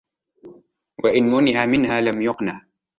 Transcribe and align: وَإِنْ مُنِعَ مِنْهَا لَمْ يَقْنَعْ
وَإِنْ 1.03 1.23
مُنِعَ 1.23 1.65
مِنْهَا 1.65 2.01
لَمْ 2.01 2.21
يَقْنَعْ 2.21 2.65